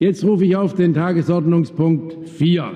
Jetzt 0.00 0.22
rufe 0.22 0.44
ich 0.44 0.54
auf 0.54 0.74
den 0.74 0.94
Tagesordnungspunkt 0.94 2.28
4. 2.28 2.70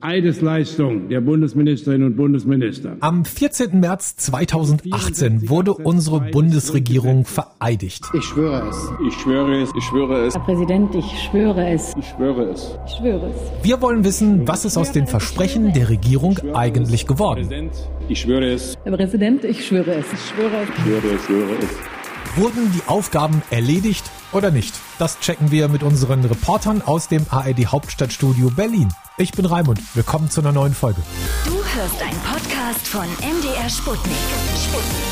Eidesleistung 0.00 1.08
der 1.08 1.20
Bundesministerinnen 1.20 2.06
und 2.06 2.16
Bundesminister. 2.16 2.96
Am 3.00 3.24
14. 3.24 3.80
März 3.80 4.14
2018 4.14 5.48
wurde 5.48 5.74
unsere 5.74 6.20
Bundesregierung 6.20 7.24
vereidigt. 7.24 8.04
Ich 8.14 8.22
schwöre 8.22 8.68
es. 8.68 8.92
Ich 9.08 9.14
schwöre 9.14 9.60
es. 9.60 9.70
Ich 9.76 9.82
schwöre 9.82 10.26
es. 10.26 10.34
Herr 10.34 10.44
Präsident, 10.44 10.94
ich 10.94 11.20
schwöre 11.24 11.68
es. 11.68 11.92
Ich 11.98 12.06
schwöre 12.10 12.44
es. 12.44 12.78
Ich 12.86 12.92
schwöre 12.92 13.26
es. 13.26 13.64
Wir 13.66 13.82
wollen 13.82 14.04
wissen, 14.04 14.46
was 14.46 14.64
ist 14.64 14.76
aus 14.76 14.92
den 14.92 15.08
Versprechen 15.08 15.72
der 15.72 15.88
Regierung 15.88 16.38
eigentlich 16.54 17.08
geworden. 17.08 17.70
Ich 18.08 18.20
schwöre 18.20 18.52
es. 18.52 18.76
Herr 18.84 18.96
Präsident, 18.96 19.42
ich 19.44 19.66
schwöre 19.66 19.94
es. 19.94 20.06
Ich 20.12 20.20
schwöre 20.20 20.62
es. 20.62 20.68
Ich 20.68 20.84
schwöre 20.84 21.06
es. 21.08 21.14
Ich 21.14 21.26
schwöre 21.26 21.56
es. 21.58 22.36
Wurden 22.36 22.70
die 22.72 22.86
Aufgaben 22.86 23.42
erledigt 23.50 24.04
oder 24.32 24.50
nicht? 24.50 24.74
Das 24.98 25.18
checken 25.20 25.50
wir 25.50 25.68
mit 25.68 25.82
unseren 25.82 26.24
Reportern 26.24 26.82
aus 26.82 27.08
dem 27.08 27.26
ARD 27.30 27.66
Hauptstadtstudio 27.66 28.50
Berlin. 28.50 28.88
Ich 29.18 29.32
bin 29.32 29.46
Raimund. 29.46 29.80
Willkommen 29.94 30.30
zu 30.30 30.40
einer 30.40 30.52
neuen 30.52 30.74
Folge. 30.74 31.02
Du 31.44 31.54
hörst 31.54 32.02
einen 32.02 32.20
Podcast 32.20 32.86
von 32.86 33.06
MDR 33.20 33.68
Sputnik. 33.68 34.16
Sputnik. 34.56 35.06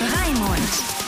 Raimund. 0.00 1.07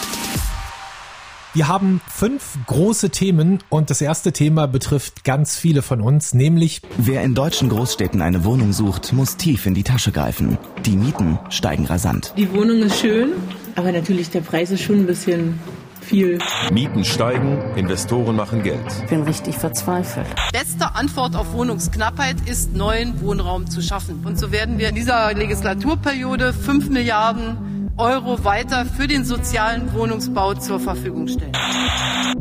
Wir 1.52 1.66
haben 1.66 2.00
fünf 2.08 2.58
große 2.68 3.10
Themen 3.10 3.58
und 3.70 3.90
das 3.90 4.00
erste 4.00 4.32
Thema 4.32 4.68
betrifft 4.68 5.24
ganz 5.24 5.56
viele 5.56 5.82
von 5.82 6.00
uns, 6.00 6.32
nämlich 6.32 6.80
Wer 6.96 7.22
in 7.24 7.34
deutschen 7.34 7.68
Großstädten 7.68 8.22
eine 8.22 8.44
Wohnung 8.44 8.72
sucht, 8.72 9.12
muss 9.12 9.36
tief 9.36 9.66
in 9.66 9.74
die 9.74 9.82
Tasche 9.82 10.12
greifen. 10.12 10.58
Die 10.86 10.96
Mieten 10.96 11.40
steigen 11.48 11.86
rasant. 11.86 12.34
Die 12.36 12.52
Wohnung 12.52 12.78
ist 12.82 13.00
schön, 13.00 13.32
aber 13.74 13.90
natürlich 13.90 14.30
der 14.30 14.42
Preis 14.42 14.70
ist 14.70 14.82
schon 14.82 15.00
ein 15.00 15.06
bisschen 15.06 15.58
viel. 16.00 16.38
Mieten 16.72 17.04
steigen, 17.04 17.58
Investoren 17.74 18.36
machen 18.36 18.62
Geld. 18.62 18.86
Ich 19.02 19.10
bin 19.10 19.22
richtig 19.22 19.56
verzweifelt. 19.56 20.28
Beste 20.52 20.94
Antwort 20.94 21.34
auf 21.34 21.52
Wohnungsknappheit 21.52 22.36
ist, 22.48 22.76
neuen 22.76 23.20
Wohnraum 23.20 23.68
zu 23.68 23.82
schaffen. 23.82 24.24
Und 24.24 24.38
so 24.38 24.52
werden 24.52 24.78
wir 24.78 24.90
in 24.90 24.94
dieser 24.94 25.34
Legislaturperiode 25.34 26.52
5 26.52 26.90
Milliarden 26.90 27.69
Euro 28.00 28.42
weiter 28.44 28.86
für 28.86 29.06
den 29.06 29.24
sozialen 29.24 29.92
Wohnungsbau 29.92 30.54
zur 30.54 30.80
Verfügung 30.80 31.28
stellen. 31.28 31.52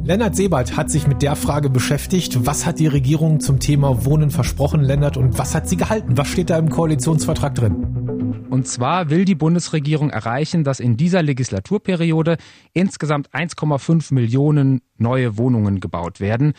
Lennart 0.06 0.38
Sebald 0.38 0.78
hat 0.78 0.90
sich 0.90 1.06
mit 1.06 1.22
der 1.22 1.36
Frage 1.36 1.70
beschäftigt, 1.70 2.46
was 2.46 2.66
hat 2.66 2.80
die 2.80 2.88
Regierung 2.88 3.42
zum 3.42 3.60
Thema 3.60 4.06
Wohnen 4.06 4.32
versprochen, 4.32 4.82
Lennart, 4.82 5.18
und 5.18 5.38
was 5.38 5.54
hat 5.54 5.68
sie 5.68 5.76
gehalten? 5.76 6.18
Was 6.18 6.30
steht 6.30 6.50
da 6.50 6.58
im 6.58 6.70
Koalitionsvertrag 6.70 7.56
drin? 7.56 8.48
Und 8.50 8.68
zwar 8.70 9.10
will 9.10 9.26
die 9.26 9.36
Bundesregierung 9.36 10.10
erreichen, 10.12 10.64
dass 10.64 10.80
in 10.80 10.96
dieser 10.96 11.22
Legislaturperiode 11.22 12.38
insgesamt 12.72 13.30
1,5 13.32 14.14
Millionen 14.14 14.82
neue 14.98 15.38
Wohnungen 15.38 15.82
gebaut 15.82 16.22
werden. 16.22 16.54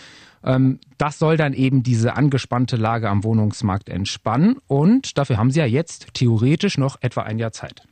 Ähm, 0.45 0.79
das 0.99 1.19
soll 1.19 1.39
dann 1.39 1.55
eben 1.55 1.83
diese 1.83 2.17
angespannte 2.17 2.77
Lage 2.77 3.09
am 3.09 3.25
Wohnungsmarkt 3.25 3.89
entspannen. 3.89 4.59
Und 4.67 5.17
dafür 5.17 5.39
haben 5.39 5.51
sie 5.51 5.61
ja 5.61 5.67
jetzt 5.67 6.09
theoretisch 6.13 6.77
noch 6.77 6.99
etwa 7.01 7.23
ein 7.23 7.39
Jahr 7.39 7.53
Zeit. 7.53 7.87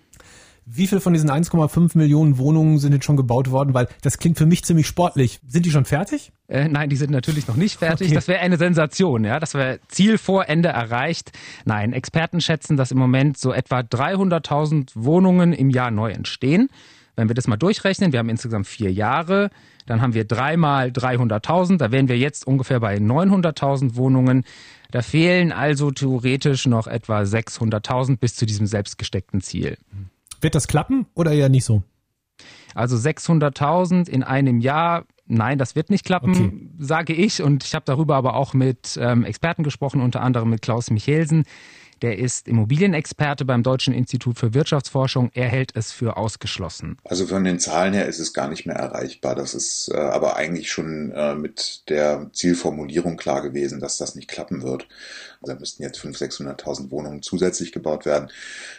Wie 0.70 0.86
viel 0.86 1.00
von 1.00 1.14
diesen 1.14 1.30
1,5 1.30 1.96
Millionen 1.96 2.36
Wohnungen 2.36 2.78
sind 2.78 2.92
jetzt 2.92 3.06
schon 3.06 3.16
gebaut 3.16 3.50
worden? 3.50 3.72
Weil 3.72 3.88
das 4.02 4.18
klingt 4.18 4.36
für 4.36 4.44
mich 4.44 4.64
ziemlich 4.64 4.86
sportlich. 4.86 5.40
Sind 5.46 5.64
die 5.64 5.70
schon 5.70 5.86
fertig? 5.86 6.30
Äh, 6.46 6.68
nein, 6.68 6.90
die 6.90 6.96
sind 6.96 7.10
natürlich 7.10 7.48
noch 7.48 7.56
nicht 7.56 7.78
fertig. 7.78 8.08
Okay. 8.08 8.14
Das 8.14 8.28
wäre 8.28 8.40
eine 8.40 8.58
Sensation, 8.58 9.24
ja. 9.24 9.40
Das 9.40 9.54
wäre 9.54 9.80
Ziel 9.88 10.18
vor 10.18 10.46
Ende 10.48 10.68
erreicht. 10.68 11.32
Nein, 11.64 11.94
Experten 11.94 12.42
schätzen, 12.42 12.76
dass 12.76 12.90
im 12.90 12.98
Moment 12.98 13.38
so 13.38 13.52
etwa 13.52 13.78
300.000 13.78 14.90
Wohnungen 14.94 15.54
im 15.54 15.70
Jahr 15.70 15.90
neu 15.90 16.10
entstehen. 16.10 16.68
Wenn 17.16 17.28
wir 17.28 17.34
das 17.34 17.46
mal 17.46 17.56
durchrechnen, 17.56 18.12
wir 18.12 18.18
haben 18.18 18.28
insgesamt 18.28 18.66
vier 18.66 18.92
Jahre, 18.92 19.50
dann 19.86 20.02
haben 20.02 20.12
wir 20.12 20.24
dreimal 20.24 20.88
300.000, 20.88 21.78
da 21.78 21.90
wären 21.90 22.08
wir 22.08 22.18
jetzt 22.18 22.46
ungefähr 22.46 22.78
bei 22.78 22.96
900.000 22.98 23.96
Wohnungen. 23.96 24.44
Da 24.90 25.00
fehlen 25.00 25.50
also 25.50 25.90
theoretisch 25.90 26.66
noch 26.66 26.86
etwa 26.86 27.22
600.000 27.22 28.18
bis 28.18 28.36
zu 28.36 28.44
diesem 28.44 28.66
selbstgesteckten 28.66 29.40
Ziel. 29.40 29.78
Wird 30.40 30.54
das 30.54 30.68
klappen 30.68 31.06
oder 31.14 31.32
eher 31.32 31.48
nicht 31.48 31.64
so? 31.64 31.82
Also 32.74 32.96
600.000 32.96 34.08
in 34.08 34.22
einem 34.22 34.60
Jahr, 34.60 35.04
nein, 35.26 35.58
das 35.58 35.74
wird 35.74 35.90
nicht 35.90 36.04
klappen, 36.04 36.30
Okay. 36.30 36.68
sage 36.78 37.12
ich. 37.12 37.42
Und 37.42 37.64
ich 37.64 37.74
habe 37.74 37.84
darüber 37.86 38.16
aber 38.16 38.34
auch 38.34 38.54
mit 38.54 38.98
ähm, 39.00 39.24
Experten 39.24 39.62
gesprochen, 39.64 40.00
unter 40.00 40.20
anderem 40.20 40.50
mit 40.50 40.62
Klaus 40.62 40.90
Michelsen. 40.90 41.44
Der 42.00 42.16
ist 42.18 42.46
Immobilienexperte 42.46 43.44
beim 43.44 43.64
Deutschen 43.64 43.92
Institut 43.92 44.38
für 44.38 44.54
Wirtschaftsforschung. 44.54 45.30
Er 45.34 45.48
hält 45.48 45.74
es 45.74 45.90
für 45.90 46.16
ausgeschlossen. 46.16 46.96
Also 47.02 47.26
von 47.26 47.42
den 47.42 47.58
Zahlen 47.58 47.92
her 47.92 48.06
ist 48.06 48.20
es 48.20 48.32
gar 48.32 48.46
nicht 48.46 48.66
mehr 48.66 48.76
erreichbar. 48.76 49.34
Das 49.34 49.52
ist 49.52 49.90
äh, 49.92 49.96
aber 49.98 50.36
eigentlich 50.36 50.70
schon 50.70 51.10
äh, 51.10 51.34
mit 51.34 51.88
der 51.88 52.30
Zielformulierung 52.32 53.16
klar 53.16 53.42
gewesen, 53.42 53.80
dass 53.80 53.98
das 53.98 54.14
nicht 54.14 54.28
klappen 54.28 54.62
wird. 54.62 54.86
Also 55.40 55.54
da 55.54 55.58
müssten 55.58 55.82
jetzt 55.82 55.98
500.000, 55.98 56.60
600.000 56.60 56.90
Wohnungen 56.92 57.22
zusätzlich 57.22 57.72
gebaut 57.72 58.06
werden. 58.06 58.30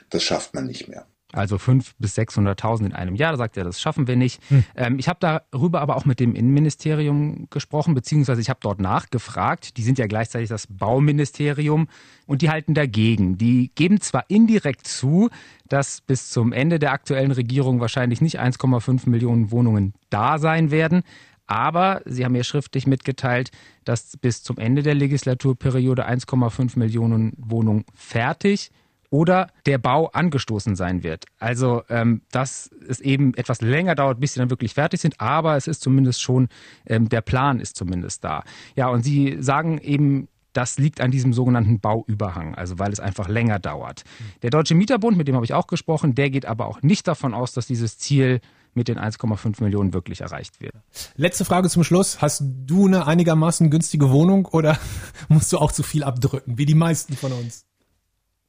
Das 0.09 0.23
schafft 0.23 0.53
man 0.53 0.65
nicht 0.65 0.87
mehr. 0.87 1.05
Also 1.31 1.57
500.000 1.57 1.91
bis 1.99 2.17
600.000 2.17 2.85
in 2.87 2.93
einem 2.93 3.15
Jahr. 3.15 3.33
Da 3.33 3.37
sagt 3.37 3.55
er, 3.55 3.63
das 3.63 3.79
schaffen 3.79 4.07
wir 4.07 4.15
nicht. 4.15 4.41
Hm. 4.49 4.63
Ähm, 4.75 4.99
ich 4.99 5.07
habe 5.07 5.19
darüber 5.51 5.81
aber 5.81 5.95
auch 5.95 6.05
mit 6.05 6.19
dem 6.19 6.33
Innenministerium 6.33 7.47
gesprochen, 7.51 7.93
beziehungsweise 7.93 8.41
ich 8.41 8.49
habe 8.49 8.59
dort 8.63 8.79
nachgefragt. 8.79 9.77
Die 9.77 9.83
sind 9.83 9.99
ja 9.99 10.07
gleichzeitig 10.07 10.49
das 10.49 10.65
Bauministerium 10.65 11.87
und 12.25 12.41
die 12.41 12.49
halten 12.49 12.73
dagegen. 12.73 13.37
Die 13.37 13.71
geben 13.75 14.01
zwar 14.01 14.25
indirekt 14.27 14.87
zu, 14.87 15.29
dass 15.67 16.01
bis 16.01 16.31
zum 16.31 16.51
Ende 16.51 16.79
der 16.79 16.93
aktuellen 16.93 17.31
Regierung 17.31 17.79
wahrscheinlich 17.79 18.21
nicht 18.21 18.39
1,5 18.39 19.07
Millionen 19.07 19.51
Wohnungen 19.51 19.93
da 20.09 20.39
sein 20.39 20.71
werden. 20.71 21.03
Aber 21.45 22.01
sie 22.05 22.25
haben 22.25 22.33
mir 22.33 22.43
schriftlich 22.43 22.87
mitgeteilt, 22.87 23.51
dass 23.83 24.17
bis 24.17 24.41
zum 24.41 24.57
Ende 24.57 24.81
der 24.81 24.95
Legislaturperiode 24.95 26.07
1,5 26.07 26.77
Millionen 26.77 27.33
Wohnungen 27.37 27.85
fertig 27.93 28.71
oder 29.09 29.47
der 29.65 29.77
Bau 29.77 30.07
angestoßen 30.07 30.75
sein 30.75 31.03
wird. 31.03 31.25
Also, 31.39 31.83
ähm, 31.89 32.21
dass 32.31 32.69
es 32.87 32.99
eben 32.99 33.33
etwas 33.33 33.61
länger 33.61 33.95
dauert, 33.95 34.19
bis 34.19 34.33
sie 34.33 34.39
dann 34.39 34.49
wirklich 34.49 34.73
fertig 34.73 35.01
sind, 35.01 35.19
aber 35.19 35.55
es 35.55 35.67
ist 35.67 35.81
zumindest 35.81 36.21
schon, 36.21 36.49
ähm, 36.85 37.09
der 37.09 37.21
Plan 37.21 37.59
ist 37.59 37.75
zumindest 37.75 38.23
da. 38.23 38.43
Ja, 38.75 38.89
und 38.89 39.03
sie 39.03 39.37
sagen 39.39 39.79
eben, 39.79 40.27
das 40.53 40.77
liegt 40.79 41.01
an 41.01 41.11
diesem 41.11 41.33
sogenannten 41.33 41.79
Bauüberhang, 41.79 42.55
also 42.55 42.79
weil 42.79 42.91
es 42.91 42.99
einfach 42.99 43.27
länger 43.27 43.59
dauert. 43.59 44.03
Der 44.41 44.49
Deutsche 44.49 44.75
Mieterbund, 44.75 45.17
mit 45.17 45.27
dem 45.27 45.35
habe 45.35 45.45
ich 45.45 45.53
auch 45.53 45.67
gesprochen, 45.67 46.15
der 46.15 46.29
geht 46.29 46.45
aber 46.45 46.67
auch 46.67 46.81
nicht 46.81 47.07
davon 47.07 47.33
aus, 47.33 47.53
dass 47.53 47.67
dieses 47.67 47.97
Ziel 47.97 48.41
mit 48.73 48.87
den 48.87 48.99
1,5 48.99 49.63
Millionen 49.63 49.93
wirklich 49.93 50.21
erreicht 50.21 50.61
wird. 50.61 50.73
Letzte 51.15 51.45
Frage 51.45 51.69
zum 51.69 51.83
Schluss. 51.83 52.21
Hast 52.21 52.43
du 52.65 52.87
eine 52.87 53.07
einigermaßen 53.07 53.69
günstige 53.69 54.11
Wohnung 54.11 54.45
oder 54.47 54.77
musst 55.27 55.51
du 55.53 55.57
auch 55.57 55.71
zu 55.71 55.83
viel 55.83 56.03
abdrücken, 56.03 56.57
wie 56.57 56.65
die 56.65 56.75
meisten 56.75 57.15
von 57.15 57.31
uns? 57.31 57.65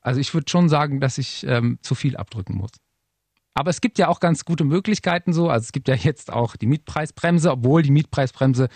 Also 0.03 0.21
ich 0.21 0.33
würde 0.35 0.51
schon 0.51 0.69
sagen, 0.69 1.01
dass 1.01 1.19
ich 1.19 1.45
ähm, 1.47 1.79
zu 1.83 1.95
viel 1.95 2.17
abdrücken 2.17 2.57
muss. 2.57 2.71
Aber 3.53 3.71
es 3.71 3.81
gibt 3.81 3.99
ja 3.99 4.09
auch 4.09 4.21
ganz 4.21 4.45
gute 4.45 4.65
Möglichkeiten 4.65 5.33
so. 5.33 5.51
Also 5.51 5.65
es 5.65 5.73
gibt 5.73 5.89
ja 5.89 5.95
jetzt 5.95 6.33
auch 6.33 6.57
die 6.57 6.67
Mietpreisbremse, 6.67 7.51
obwohl 7.51 7.83
die 7.83 7.91
Mietpreisbremse 7.91 8.69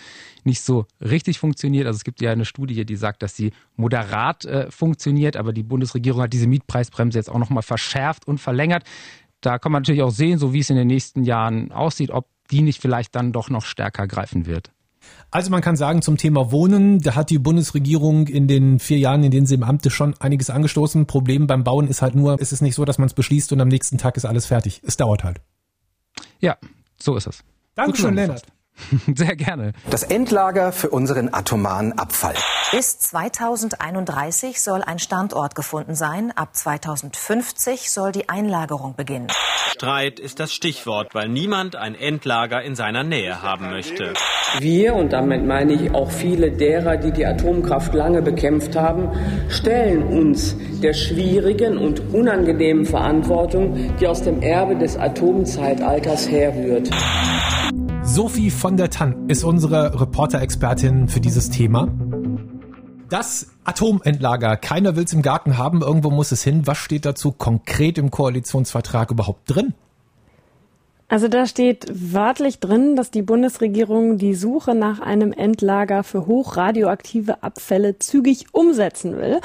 nicht 0.43 0.61
so 0.61 0.85
richtig 0.99 1.39
funktioniert. 1.39 1.87
Also 1.87 1.97
es 1.97 2.03
gibt 2.03 2.21
ja 2.21 2.31
eine 2.31 2.45
Studie, 2.45 2.85
die 2.85 2.95
sagt, 2.95 3.23
dass 3.23 3.35
sie 3.35 3.51
moderat 3.77 4.45
äh, 4.45 4.69
funktioniert, 4.69 5.37
aber 5.37 5.53
die 5.53 5.63
Bundesregierung 5.63 6.21
hat 6.21 6.33
diese 6.33 6.47
Mietpreisbremse 6.47 7.17
jetzt 7.17 7.29
auch 7.29 7.39
nochmal 7.39 7.63
verschärft 7.63 8.27
und 8.27 8.39
verlängert. 8.39 8.83
Da 9.39 9.59
kann 9.59 9.71
man 9.71 9.81
natürlich 9.81 10.03
auch 10.03 10.11
sehen, 10.11 10.39
so 10.39 10.53
wie 10.53 10.59
es 10.59 10.69
in 10.69 10.75
den 10.75 10.87
nächsten 10.87 11.23
Jahren 11.23 11.71
aussieht, 11.71 12.11
ob 12.11 12.27
die 12.51 12.61
nicht 12.61 12.81
vielleicht 12.81 13.15
dann 13.15 13.31
doch 13.31 13.49
noch 13.49 13.65
stärker 13.65 14.07
greifen 14.07 14.45
wird. 14.45 14.71
Also 15.31 15.51
man 15.51 15.61
kann 15.61 15.75
sagen, 15.75 16.01
zum 16.01 16.17
Thema 16.17 16.51
Wohnen, 16.51 16.99
da 16.99 17.15
hat 17.15 17.29
die 17.29 17.39
Bundesregierung 17.39 18.27
in 18.27 18.47
den 18.47 18.79
vier 18.79 18.99
Jahren, 18.99 19.23
in 19.23 19.31
denen 19.31 19.45
sie 19.45 19.55
im 19.55 19.63
Amt 19.63 19.85
ist, 19.85 19.93
schon 19.93 20.15
einiges 20.19 20.49
angestoßen. 20.49 21.07
Problem 21.07 21.47
beim 21.47 21.63
Bauen 21.63 21.87
ist 21.87 22.01
halt 22.01 22.15
nur, 22.15 22.37
es 22.39 22.51
ist 22.53 22.61
nicht 22.61 22.75
so, 22.75 22.85
dass 22.85 22.97
man 22.97 23.07
es 23.07 23.13
beschließt 23.13 23.51
und 23.51 23.59
am 23.59 23.67
nächsten 23.67 23.97
Tag 23.97 24.17
ist 24.17 24.25
alles 24.25 24.45
fertig. 24.45 24.81
Es 24.85 24.97
dauert 24.97 25.23
halt. 25.23 25.41
Ja, 26.39 26.57
so 26.97 27.15
ist 27.15 27.27
es. 27.27 27.43
Dankeschön, 27.75 28.15
Lennart. 28.15 28.43
Sehr 29.15 29.35
gerne. 29.35 29.73
Das 29.89 30.03
Endlager 30.03 30.71
für 30.71 30.89
unseren 30.89 31.33
atomaren 31.33 31.97
Abfall. 31.97 32.35
Bis 32.71 32.99
2031 32.99 34.61
soll 34.61 34.81
ein 34.81 34.99
Standort 34.99 35.55
gefunden 35.55 35.95
sein. 35.95 36.31
Ab 36.35 36.55
2050 36.55 37.89
soll 37.89 38.11
die 38.11 38.29
Einlagerung 38.29 38.95
beginnen. 38.95 39.27
Streit 39.71 40.19
ist 40.19 40.39
das 40.39 40.53
Stichwort, 40.53 41.15
weil 41.15 41.27
niemand 41.27 41.75
ein 41.75 41.95
Endlager 41.95 42.61
in 42.61 42.75
seiner 42.75 43.03
Nähe 43.03 43.41
haben 43.41 43.69
möchte. 43.69 44.13
Wir, 44.59 44.95
und 44.95 45.11
damit 45.11 45.45
meine 45.45 45.73
ich 45.73 45.93
auch 45.93 46.11
viele 46.11 46.51
derer, 46.51 46.97
die 46.97 47.11
die 47.11 47.25
Atomkraft 47.25 47.93
lange 47.93 48.21
bekämpft 48.21 48.75
haben, 48.75 49.09
stellen 49.49 50.03
uns 50.03 50.55
der 50.81 50.93
schwierigen 50.93 51.77
und 51.77 51.99
unangenehmen 52.13 52.85
Verantwortung, 52.85 53.97
die 53.99 54.07
aus 54.07 54.21
dem 54.21 54.41
Erbe 54.41 54.77
des 54.77 54.97
Atomzeitalters 54.97 56.29
herrührt. 56.29 56.89
Sophie 58.15 58.49
von 58.49 58.77
der 58.77 58.89
Tann 58.89 59.27
ist 59.27 59.43
unsere 59.43 59.99
Reporter-Expertin 59.99 61.09
für 61.09 61.19
dieses 61.19 61.49
Thema. 61.49 61.89
Das 63.09 63.47
Atomendlager, 63.65 64.55
keiner 64.55 64.95
will 64.95 65.03
es 65.03 65.11
im 65.11 65.21
Garten 65.21 65.57
haben, 65.57 65.81
irgendwo 65.81 66.11
muss 66.11 66.31
es 66.31 66.41
hin. 66.41 66.65
Was 66.65 66.77
steht 66.77 67.05
dazu 67.05 67.33
konkret 67.33 67.97
im 67.97 68.11
Koalitionsvertrag 68.11 69.11
überhaupt 69.11 69.53
drin? 69.53 69.73
Also 71.07 71.27
da 71.27 71.45
steht 71.45 71.85
wörtlich 71.91 72.59
drin, 72.59 72.95
dass 72.95 73.11
die 73.11 73.21
Bundesregierung 73.21 74.17
die 74.17 74.33
Suche 74.33 74.73
nach 74.73 74.99
einem 74.99 75.33
Endlager 75.33 76.03
für 76.03 76.25
hochradioaktive 76.25 77.43
Abfälle 77.43 77.99
zügig 77.99 78.47
umsetzen 78.53 79.15
will 79.17 79.39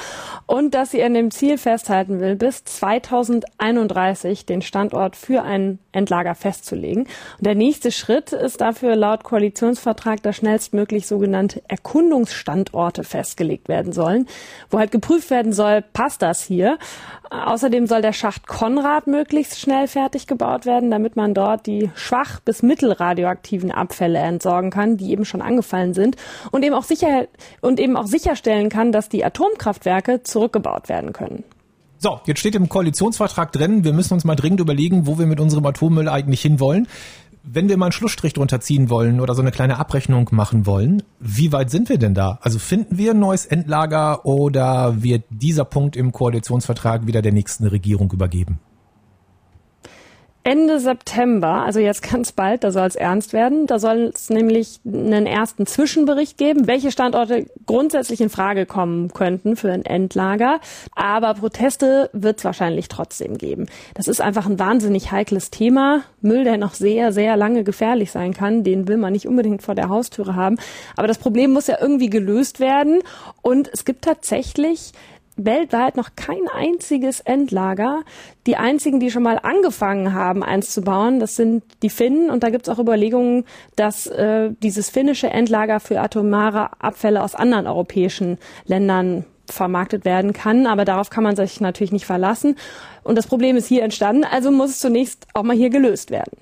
und 0.47 0.73
dass 0.73 0.89
sie 0.89 1.03
an 1.03 1.13
dem 1.13 1.29
Ziel 1.29 1.59
festhalten 1.59 2.19
will, 2.19 2.35
bis 2.35 2.63
2031 2.63 4.47
den 4.47 4.63
Standort 4.63 5.15
für 5.15 5.43
ein 5.43 5.77
Endlager 5.91 6.33
festzulegen. 6.33 7.03
Und 7.03 7.45
der 7.45 7.53
nächste 7.53 7.91
Schritt 7.91 8.33
ist 8.33 8.61
dafür 8.61 8.95
laut 8.95 9.23
Koalitionsvertrag, 9.23 10.23
dass 10.23 10.37
schnellstmöglich 10.37 11.05
sogenannte 11.05 11.61
Erkundungsstandorte 11.67 13.03
festgelegt 13.03 13.67
werden 13.67 13.93
sollen, 13.93 14.27
wo 14.71 14.79
halt 14.79 14.91
geprüft 14.91 15.29
werden 15.29 15.53
soll, 15.53 15.83
passt 15.93 16.23
das 16.23 16.41
hier? 16.41 16.79
Außerdem 17.29 17.87
soll 17.87 18.01
der 18.01 18.13
Schacht 18.13 18.47
Konrad 18.47 19.07
möglichst 19.07 19.59
schnell 19.59 19.87
fertig 19.87 20.27
gebaut 20.27 20.65
werden, 20.65 20.89
damit 20.91 21.15
man 21.15 21.33
dort 21.33 21.50
die 21.57 21.89
schwach 21.95 22.39
bis 22.39 22.63
mittelradioaktiven 22.63 23.71
Abfälle 23.71 24.19
entsorgen 24.19 24.69
kann, 24.69 24.97
die 24.97 25.11
eben 25.11 25.25
schon 25.25 25.41
angefallen 25.41 25.93
sind 25.93 26.15
und 26.51 26.63
eben 26.63 26.75
auch 26.75 26.83
sicher 26.83 27.27
und 27.61 27.79
eben 27.79 27.97
auch 27.97 28.07
sicherstellen 28.07 28.69
kann, 28.69 28.91
dass 28.91 29.09
die 29.09 29.23
Atomkraftwerke 29.23 30.23
zurückgebaut 30.23 30.89
werden 30.89 31.13
können. 31.13 31.43
So, 31.97 32.19
jetzt 32.25 32.39
steht 32.39 32.55
im 32.55 32.67
Koalitionsvertrag 32.67 33.51
drin, 33.51 33.83
wir 33.83 33.93
müssen 33.93 34.15
uns 34.15 34.23
mal 34.23 34.35
dringend 34.35 34.59
überlegen, 34.59 35.05
wo 35.05 35.19
wir 35.19 35.27
mit 35.27 35.39
unserem 35.39 35.65
Atommüll 35.67 36.09
eigentlich 36.09 36.41
hinwollen. 36.41 36.87
Wenn 37.43 37.69
wir 37.69 37.77
mal 37.77 37.85
einen 37.87 37.91
Schlussstrich 37.91 38.33
drunter 38.33 38.59
ziehen 38.59 38.89
wollen 38.89 39.19
oder 39.19 39.35
so 39.35 39.41
eine 39.41 39.51
kleine 39.51 39.77
Abrechnung 39.77 40.27
machen 40.31 40.65
wollen, 40.65 41.03
wie 41.19 41.51
weit 41.51 41.69
sind 41.69 41.89
wir 41.89 41.99
denn 41.99 42.15
da? 42.15 42.39
Also 42.41 42.57
finden 42.57 42.97
wir 42.97 43.11
ein 43.11 43.19
neues 43.19 43.45
Endlager 43.45 44.25
oder 44.25 45.03
wird 45.03 45.25
dieser 45.29 45.65
Punkt 45.65 45.95
im 45.95 46.11
Koalitionsvertrag 46.11 47.05
wieder 47.05 47.21
der 47.21 47.33
nächsten 47.33 47.67
Regierung 47.67 48.11
übergeben? 48.11 48.59
Ende 50.43 50.79
September, 50.79 51.63
also 51.65 51.79
jetzt 51.79 52.09
ganz 52.09 52.31
bald, 52.31 52.63
da 52.63 52.71
soll 52.71 52.87
es 52.87 52.95
ernst 52.95 53.31
werden. 53.31 53.67
Da 53.67 53.77
soll 53.77 54.11
es 54.13 54.31
nämlich 54.31 54.79
einen 54.85 55.27
ersten 55.27 55.67
Zwischenbericht 55.67 56.37
geben, 56.37 56.65
welche 56.65 56.91
Standorte 56.91 57.45
grundsätzlich 57.67 58.21
in 58.21 58.29
Frage 58.29 58.65
kommen 58.65 59.13
könnten 59.13 59.55
für 59.55 59.71
ein 59.71 59.85
Endlager. 59.85 60.59
Aber 60.95 61.35
Proteste 61.35 62.09
wird 62.13 62.39
es 62.39 62.45
wahrscheinlich 62.45 62.87
trotzdem 62.87 63.37
geben. 63.37 63.67
Das 63.93 64.07
ist 64.07 64.19
einfach 64.19 64.47
ein 64.47 64.57
wahnsinnig 64.57 65.11
heikles 65.11 65.51
Thema. 65.51 66.01
Müll, 66.21 66.43
der 66.43 66.57
noch 66.57 66.73
sehr, 66.73 67.11
sehr 67.11 67.37
lange 67.37 67.63
gefährlich 67.63 68.11
sein 68.11 68.33
kann, 68.33 68.63
den 68.63 68.87
will 68.87 68.97
man 68.97 69.13
nicht 69.13 69.27
unbedingt 69.27 69.61
vor 69.61 69.75
der 69.75 69.89
Haustüre 69.89 70.35
haben. 70.35 70.57
Aber 70.95 71.07
das 71.07 71.19
Problem 71.19 71.51
muss 71.51 71.67
ja 71.67 71.77
irgendwie 71.79 72.09
gelöst 72.09 72.59
werden. 72.59 72.99
Und 73.43 73.69
es 73.71 73.85
gibt 73.85 74.05
tatsächlich 74.05 74.93
weltweit 75.37 75.97
noch 75.97 76.09
kein 76.15 76.47
einziges 76.53 77.19
Endlager. 77.19 78.01
Die 78.47 78.57
einzigen, 78.57 78.99
die 78.99 79.11
schon 79.11 79.23
mal 79.23 79.39
angefangen 79.41 80.13
haben, 80.13 80.43
eins 80.43 80.71
zu 80.71 80.81
bauen, 80.81 81.19
das 81.19 81.35
sind 81.35 81.63
die 81.81 81.89
Finnen. 81.89 82.29
Und 82.29 82.43
da 82.43 82.49
gibt 82.49 82.67
es 82.67 82.73
auch 82.73 82.79
Überlegungen, 82.79 83.45
dass 83.75 84.07
äh, 84.07 84.51
dieses 84.61 84.89
finnische 84.89 85.29
Endlager 85.29 85.79
für 85.79 85.99
atomare 85.99 86.69
Abfälle 86.81 87.23
aus 87.23 87.35
anderen 87.35 87.67
europäischen 87.67 88.37
Ländern 88.65 89.25
vermarktet 89.47 90.05
werden 90.05 90.33
kann. 90.33 90.65
Aber 90.65 90.85
darauf 90.85 91.09
kann 91.09 91.23
man 91.23 91.35
sich 91.35 91.59
natürlich 91.61 91.91
nicht 91.91 92.05
verlassen. 92.05 92.55
Und 93.03 93.17
das 93.17 93.27
Problem 93.27 93.55
ist 93.57 93.67
hier 93.67 93.83
entstanden, 93.83 94.23
also 94.23 94.51
muss 94.51 94.71
es 94.71 94.79
zunächst 94.79 95.27
auch 95.33 95.43
mal 95.43 95.55
hier 95.55 95.69
gelöst 95.69 96.11
werden. 96.11 96.37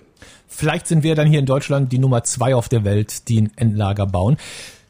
Vielleicht 0.48 0.88
sind 0.88 1.04
wir 1.04 1.16
dann 1.16 1.28
hier 1.28 1.40
in 1.40 1.46
Deutschland 1.46 1.92
die 1.92 2.00
Nummer 2.00 2.24
zwei 2.24 2.56
auf 2.56 2.70
der 2.70 2.84
Welt, 2.84 3.30
die 3.30 3.42
ein 3.42 3.52
Endlager 3.56 4.06
bauen. 4.06 4.38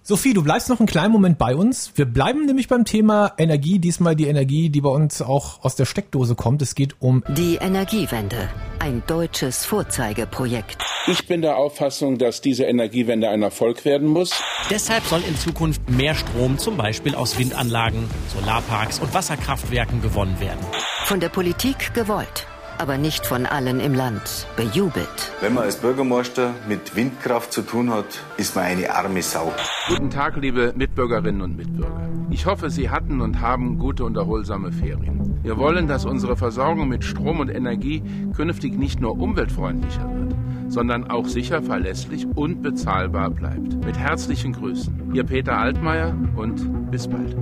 Sophie, 0.10 0.34
du 0.34 0.42
bleibst 0.42 0.70
noch 0.70 0.80
einen 0.80 0.88
kleinen 0.88 1.12
Moment 1.12 1.38
bei 1.38 1.56
uns. 1.56 1.92
Wir 1.94 2.06
bleiben 2.06 2.48
nämlich 2.48 2.68
beim 2.68 2.84
Thema 2.84 3.32
Energie, 3.38 3.78
diesmal 3.78 4.16
die 4.16 4.26
Energie, 4.26 4.72
die 4.72 4.82
bei 4.82 4.90
uns 4.90 5.22
auch 5.22 5.64
aus 5.64 5.76
der 5.76 5.86
Steckdose 5.86 6.34
kommt. 6.34 6.64
Es 6.64 6.74
geht 6.74 6.96
um 7.00 7.24
die 7.38 7.58
Energiewende, 7.58 8.50
ein 8.80 9.04
deutsches 9.06 9.66
Vorzeigeprojekt. 9.66 10.80
Ich 11.06 11.28
bin 11.28 11.44
der 11.44 11.58
Auffassung, 11.58 12.18
dass 12.18 12.42
diese 12.42 12.64
Energiewende 12.64 13.30
ein 13.30 13.44
Erfolg 13.44 13.86
werden 13.86 14.08
muss. 14.08 14.32
Deshalb 14.72 15.04
soll 15.04 15.22
in 15.30 15.38
Zukunft 15.38 15.88
mehr 15.92 16.16
Strom 16.16 16.58
zum 16.58 16.76
Beispiel 16.76 17.14
aus 17.14 17.38
Windanlagen, 17.38 18.10
Solarparks 18.34 18.98
und 18.98 19.14
Wasserkraftwerken 19.14 20.02
gewonnen 20.02 20.40
werden. 20.40 20.66
Von 21.06 21.20
der 21.20 21.30
Politik 21.30 21.94
gewollt 21.94 22.48
aber 22.80 22.98
nicht 22.98 23.26
von 23.26 23.46
allen 23.46 23.80
im 23.80 23.94
Land 23.94 24.48
bejubelt. 24.56 25.32
Wenn 25.42 25.54
man 25.54 25.66
als 25.66 25.76
Bürgermeister 25.76 26.54
mit 26.68 26.96
Windkraft 26.96 27.52
zu 27.52 27.62
tun 27.62 27.92
hat, 27.92 28.06
ist 28.38 28.56
man 28.56 28.66
eine 28.66 28.96
arme 28.96 29.22
Sau. 29.22 29.54
Guten 29.90 30.10
Tag, 30.10 30.38
liebe 30.38 30.74
Mitbürgerinnen 30.76 31.42
und 31.42 31.58
Mitbürger. 31.58 32.10
Ich 32.32 32.46
hoffe, 32.46 32.70
Sie 32.70 32.90
hatten 32.90 33.22
und 33.22 33.42
haben 33.42 33.78
gute 33.80 34.06
und 34.06 34.16
erholsame 34.16 34.72
Ferien. 34.72 35.40
Wir 35.44 35.58
wollen, 35.58 35.88
dass 35.88 36.06
unsere 36.06 36.38
Versorgung 36.38 36.88
mit 36.88 37.04
Strom 37.04 37.40
und 37.40 37.50
Energie 37.50 38.02
künftig 38.36 38.78
nicht 38.78 39.02
nur 39.02 39.20
umweltfreundlicher 39.20 40.10
wird, 40.14 40.36
sondern 40.70 41.10
auch 41.10 41.26
sicher, 41.26 41.62
verlässlich 41.62 42.28
und 42.36 42.62
bezahlbar 42.62 43.30
bleibt. 43.30 43.84
Mit 43.84 43.98
herzlichen 43.98 44.54
Grüßen. 44.54 45.12
Ihr 45.14 45.24
Peter 45.24 45.58
Altmaier 45.58 46.16
und 46.36 46.92
bis 46.92 47.08
bald 47.08 47.36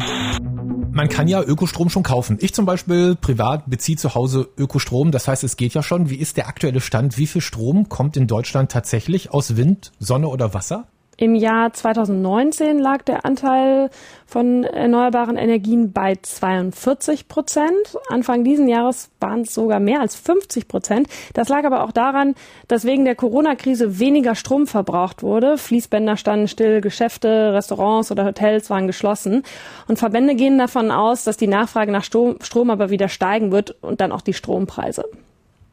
man 0.92 1.10
kann 1.10 1.28
ja 1.28 1.42
Ökostrom 1.42 1.90
schon 1.90 2.04
kaufen. 2.04 2.38
Ich 2.42 2.54
zum 2.54 2.66
Beispiel 2.66 3.16
privat 3.16 3.70
beziehe 3.70 3.98
zu 3.98 4.16
Hause 4.16 4.50
Ökostrom. 4.58 5.12
Das 5.12 5.28
heißt, 5.28 5.44
es 5.44 5.58
geht 5.58 5.74
ja 5.74 5.84
schon. 5.84 6.10
Wie 6.10 6.16
ist 6.16 6.38
der 6.38 6.48
aktuelle 6.48 6.82
Stand? 6.82 7.18
Wie 7.18 7.28
viel 7.28 7.42
Strom 7.42 7.90
kommt 7.90 8.18
in 8.18 8.28
Deutschland 8.28 8.72
tatsächlich 8.72 9.32
aus 9.32 9.56
Wind, 9.58 9.92
Sonne 10.00 10.28
oder 10.28 10.54
Wasser? 10.54 10.88
Im 11.20 11.34
Jahr 11.34 11.74
2019 11.74 12.78
lag 12.78 13.02
der 13.02 13.26
Anteil 13.26 13.90
von 14.28 14.64
erneuerbaren 14.64 15.36
Energien 15.36 15.92
bei 15.92 16.14
42 16.22 17.28
Prozent. 17.28 17.98
Anfang 18.08 18.44
diesen 18.44 18.68
Jahres 18.68 19.10
waren 19.20 19.42
es 19.42 19.52
sogar 19.52 19.80
mehr 19.80 20.00
als 20.00 20.16
50 20.16 20.68
Prozent. 20.68 21.08
Das 21.34 21.50
lag 21.50 21.66
aber 21.66 21.84
auch 21.84 21.92
daran, 21.92 22.36
dass 22.68 22.86
wegen 22.86 23.04
der 23.04 23.16
Corona-Krise 23.16 23.98
weniger 23.98 24.36
Strom 24.36 24.68
verbraucht 24.68 25.24
wurde. 25.24 25.58
Fließbänder 25.58 26.18
standen 26.18 26.48
still, 26.48 26.82
Geschäfte, 26.82 27.52
Restaurants 27.52 28.12
oder 28.12 28.24
Hotels 28.24 28.70
waren 28.70 28.86
geschlossen. 28.86 29.42
Und 29.88 29.98
Verbände 29.98 30.36
gehen 30.36 30.60
davon 30.60 30.92
aus, 30.92 31.24
dass 31.24 31.36
die 31.36 31.48
Nachfrage 31.48 31.92
nach 31.92 32.04
Strom 32.04 32.70
aber 32.70 32.92
wieder 32.92 33.10
steigen 33.10 33.52
wird 33.52 33.76
und 33.82 34.02
dann 34.02 34.12
auch 34.12 34.22
die 34.22 34.34
Strompreise. 34.34 35.06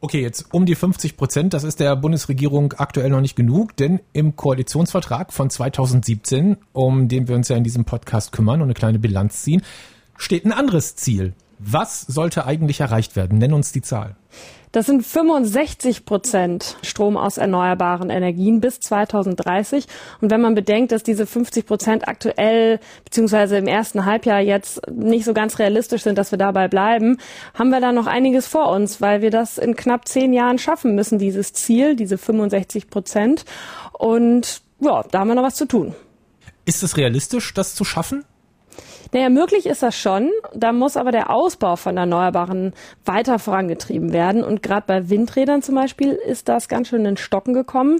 Okay, 0.05 0.21
jetzt 0.21 0.53
um 0.53 0.67
die 0.67 0.75
50 0.75 1.17
Prozent, 1.17 1.55
das 1.55 1.63
ist 1.63 1.79
der 1.79 1.95
Bundesregierung 1.95 2.73
aktuell 2.73 3.09
noch 3.09 3.21
nicht 3.21 3.35
genug, 3.35 3.75
denn 3.75 4.01
im 4.13 4.35
Koalitionsvertrag 4.35 5.33
von 5.33 5.49
2017, 5.49 6.57
um 6.73 7.07
den 7.07 7.27
wir 7.27 7.35
uns 7.35 7.47
ja 7.47 7.57
in 7.57 7.63
diesem 7.63 7.85
Podcast 7.85 8.31
kümmern 8.31 8.61
und 8.61 8.67
eine 8.67 8.75
kleine 8.75 8.99
Bilanz 8.99 9.41
ziehen, 9.41 9.63
steht 10.15 10.45
ein 10.45 10.51
anderes 10.51 10.95
Ziel. 10.95 11.33
Was 11.59 12.01
sollte 12.01 12.45
eigentlich 12.45 12.79
erreicht 12.79 13.15
werden? 13.15 13.37
Nenn 13.37 13.53
uns 13.53 13.71
die 13.71 13.81
Zahl. 13.81 14.15
Das 14.75 14.87
sind 14.87 15.05
65 15.05 16.03
Prozent 16.03 16.75
Strom 16.81 17.15
aus 17.15 17.37
erneuerbaren 17.37 18.09
Energien 18.09 18.59
bis 18.59 18.81
2030. 18.81 19.85
Und 20.19 20.31
wenn 20.31 20.41
man 20.41 20.53
bedenkt, 20.53 20.91
dass 20.91 21.01
diese 21.01 21.25
50 21.25 21.65
Prozent 21.65 22.09
aktuell 22.09 22.81
beziehungsweise 23.05 23.55
im 23.55 23.67
ersten 23.67 24.03
Halbjahr 24.03 24.41
jetzt 24.41 24.81
nicht 24.91 25.23
so 25.23 25.33
ganz 25.33 25.59
realistisch 25.59 26.03
sind, 26.03 26.17
dass 26.17 26.31
wir 26.31 26.37
dabei 26.37 26.67
bleiben, 26.67 27.19
haben 27.53 27.69
wir 27.69 27.79
da 27.79 27.93
noch 27.93 28.05
einiges 28.05 28.47
vor 28.47 28.69
uns, 28.69 28.99
weil 28.99 29.21
wir 29.21 29.31
das 29.31 29.57
in 29.57 29.77
knapp 29.77 30.09
zehn 30.09 30.33
Jahren 30.33 30.57
schaffen 30.57 30.93
müssen, 30.93 31.19
dieses 31.19 31.53
Ziel, 31.53 31.95
diese 31.95 32.17
65 32.17 32.89
Prozent. 32.89 33.45
Und 33.93 34.61
ja, 34.81 35.03
da 35.09 35.19
haben 35.19 35.29
wir 35.29 35.35
noch 35.35 35.43
was 35.43 35.55
zu 35.55 35.69
tun. 35.69 35.95
Ist 36.65 36.83
es 36.83 36.97
realistisch, 36.97 37.53
das 37.53 37.75
zu 37.75 37.85
schaffen? 37.85 38.25
Naja, 39.13 39.29
möglich 39.29 39.65
ist 39.65 39.83
das 39.83 39.97
schon. 39.97 40.31
Da 40.53 40.71
muss 40.71 40.97
aber 40.97 41.11
der 41.11 41.29
Ausbau 41.29 41.75
von 41.75 41.97
Erneuerbaren 41.97 42.73
weiter 43.05 43.39
vorangetrieben 43.39 44.13
werden. 44.13 44.43
Und 44.43 44.63
gerade 44.63 44.85
bei 44.87 45.09
Windrädern 45.09 45.61
zum 45.61 45.75
Beispiel 45.75 46.11
ist 46.11 46.49
das 46.49 46.67
ganz 46.67 46.89
schön 46.89 47.05
in 47.05 47.17
Stocken 47.17 47.53
gekommen. 47.53 47.99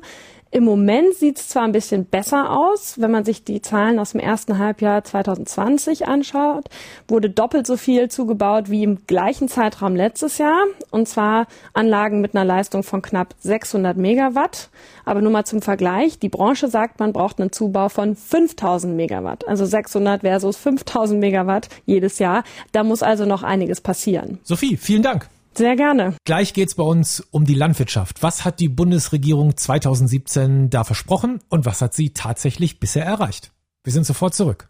Im 0.51 0.63
Moment 0.63 1.13
sieht 1.15 1.37
es 1.37 1.49
zwar 1.49 1.63
ein 1.63 1.73
bisschen 1.73 2.05
besser 2.05 2.49
aus, 2.57 3.01
wenn 3.01 3.11
man 3.11 3.25
sich 3.25 3.43
die 3.43 3.61
Zahlen 3.61 3.99
aus 3.99 4.11
dem 4.11 4.21
ersten 4.21 4.57
Halbjahr 4.57 5.03
2020 5.03 6.07
anschaut, 6.07 6.69
wurde 7.07 7.29
doppelt 7.29 7.67
so 7.67 7.75
viel 7.75 8.09
zugebaut 8.09 8.69
wie 8.69 8.83
im 8.83 9.05
gleichen 9.05 9.49
Zeitraum 9.49 9.95
letztes 9.95 10.37
Jahr, 10.37 10.63
und 10.91 11.09
zwar 11.09 11.47
Anlagen 11.73 12.21
mit 12.21 12.35
einer 12.35 12.45
Leistung 12.45 12.83
von 12.83 13.01
knapp 13.01 13.35
600 13.39 13.97
Megawatt. 13.97 14.69
Aber 15.03 15.21
nur 15.21 15.31
mal 15.31 15.45
zum 15.45 15.61
Vergleich, 15.61 16.19
die 16.19 16.29
Branche 16.29 16.69
sagt, 16.69 16.99
man 16.99 17.11
braucht 17.11 17.39
einen 17.39 17.51
Zubau 17.51 17.89
von 17.89 18.15
5000 18.15 18.95
Megawatt, 18.95 19.47
also 19.47 19.65
600 19.65 20.21
versus 20.21 20.55
5000 20.57 21.19
Megawatt 21.19 21.67
jedes 21.85 22.19
Jahr. 22.19 22.43
Da 22.71 22.83
muss 22.83 23.03
also 23.03 23.25
noch 23.25 23.43
einiges 23.43 23.81
passieren. 23.81 24.39
Sophie, 24.43 24.77
vielen 24.77 25.03
Dank. 25.03 25.27
Sehr 25.57 25.75
gerne. 25.75 26.15
Gleich 26.25 26.53
geht's 26.53 26.75
bei 26.75 26.83
uns 26.83 27.21
um 27.31 27.45
die 27.45 27.53
Landwirtschaft. 27.53 28.21
Was 28.21 28.43
hat 28.43 28.59
die 28.59 28.69
Bundesregierung 28.69 29.55
2017 29.55 30.69
da 30.69 30.83
versprochen 30.83 31.39
und 31.49 31.65
was 31.65 31.81
hat 31.81 31.93
sie 31.93 32.11
tatsächlich 32.11 32.79
bisher 32.79 33.05
erreicht? 33.05 33.51
Wir 33.83 33.93
sind 33.93 34.05
sofort 34.05 34.33
zurück. 34.33 34.69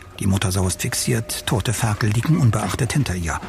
Die 0.21 0.27
Muttersau 0.27 0.67
ist 0.67 0.83
fixiert, 0.83 1.47
tote 1.47 1.73
Ferkel 1.73 2.11
liegen 2.11 2.37
unbeachtet 2.37 2.93
hinter 2.93 3.15
ihr. 3.15 3.41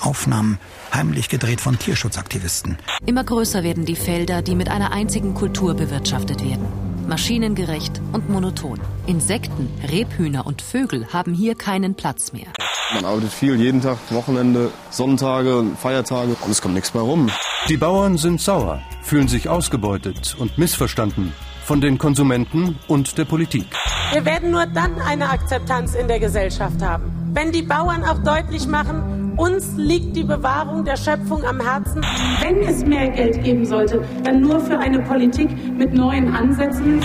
Aufnahmen 0.00 0.58
heimlich 0.90 1.28
gedreht 1.28 1.60
von 1.60 1.78
Tierschutzaktivisten. 1.78 2.78
Immer 3.04 3.24
größer 3.24 3.62
werden 3.62 3.84
die 3.84 3.94
Felder, 3.94 4.40
die 4.40 4.54
mit 4.54 4.70
einer 4.70 4.90
einzigen 4.90 5.34
Kultur 5.34 5.74
bewirtschaftet 5.74 6.42
werden. 6.42 6.66
Maschinengerecht 7.06 8.00
und 8.12 8.30
monoton. 8.30 8.80
Insekten, 9.06 9.68
Rebhühner 9.86 10.46
und 10.46 10.62
Vögel 10.62 11.06
haben 11.12 11.34
hier 11.34 11.56
keinen 11.56 11.94
Platz 11.94 12.32
mehr. 12.32 12.46
Man 12.94 13.04
arbeitet 13.04 13.30
viel, 13.30 13.56
jeden 13.56 13.82
Tag, 13.82 13.98
Wochenende, 14.08 14.70
Sonntage, 14.88 15.62
Feiertage 15.78 16.36
und 16.40 16.50
es 16.50 16.62
kommt 16.62 16.72
nichts 16.72 16.94
mehr 16.94 17.02
rum. 17.02 17.30
Die 17.68 17.76
Bauern 17.76 18.16
sind 18.16 18.40
sauer, 18.40 18.80
fühlen 19.02 19.28
sich 19.28 19.50
ausgebeutet 19.50 20.36
und 20.38 20.56
missverstanden 20.56 21.34
von 21.64 21.82
den 21.82 21.98
Konsumenten 21.98 22.78
und 22.88 23.18
der 23.18 23.24
Politik. 23.26 23.66
Wir 24.12 24.24
werden 24.24 24.50
nur 24.50 24.66
dann 24.66 25.00
eine 25.00 25.30
Akzeptanz 25.30 25.94
in 25.94 26.08
der 26.08 26.20
Gesellschaft 26.20 26.82
haben, 26.82 27.12
wenn 27.32 27.52
die 27.52 27.62
Bauern 27.62 28.04
auch 28.04 28.18
deutlich 28.22 28.66
machen, 28.68 29.34
uns 29.36 29.76
liegt 29.76 30.14
die 30.14 30.22
Bewahrung 30.22 30.84
der 30.84 30.96
Schöpfung 30.96 31.42
am 31.44 31.60
Herzen. 31.60 32.02
Wenn 32.40 32.60
es 32.62 32.84
mehr 32.84 33.08
Geld 33.08 33.42
geben 33.42 33.66
sollte, 33.66 34.04
dann 34.22 34.40
nur 34.40 34.60
für 34.60 34.78
eine 34.78 35.00
Politik 35.00 35.50
mit 35.76 35.92
neuen 35.92 36.32
Ansätzen. 36.32 37.02